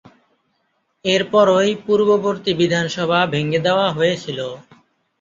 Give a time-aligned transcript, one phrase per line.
[1.05, 4.39] এরপরই পূর্ববর্তী বিধানসভা ভেঙে দেওয়া হয়েছিল।